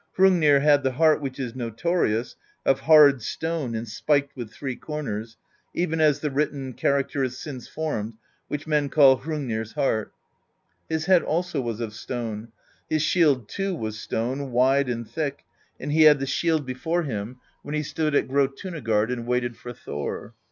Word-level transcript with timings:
Hrungnir 0.17 0.61
had 0.61 0.81
the 0.81 0.93
heart 0.93 1.21
which 1.21 1.39
is 1.39 1.53
no 1.53 1.69
torious, 1.69 2.35
of 2.65 2.79
hard 2.79 3.21
stone 3.21 3.75
and 3.75 3.87
spiked 3.87 4.35
with 4.35 4.51
three 4.51 4.75
corners, 4.75 5.37
even 5.75 6.01
as 6.01 6.21
the 6.21 6.31
written 6.31 6.73
character 6.73 7.23
is 7.23 7.37
since 7.37 7.67
formed, 7.67 8.15
which 8.47 8.65
men 8.65 8.89
call 8.89 9.17
Hrungnir's 9.19 9.73
Heart. 9.73 10.11
His 10.89 11.05
head 11.05 11.21
also 11.21 11.61
was 11.61 11.79
of 11.79 11.93
stone; 11.93 12.51
his 12.89 13.03
shield 13.03 13.47
too 13.47 13.75
was 13.75 13.99
stone, 13.99 14.49
wide 14.51 14.89
and 14.89 15.07
thick, 15.07 15.45
and 15.79 15.91
he 15.91 16.01
had 16.01 16.17
the 16.19 16.25
shield 16.25 16.65
before 16.65 17.03
him 17.03 17.37
when 17.61 17.75
he 17.75 17.83
stood 17.83 18.15
at 18.15 18.27
Grjotunagard 18.27 19.11
and 19.13 19.27
waited 19.27 19.55
for 19.55 19.71
Thor. 19.71 20.33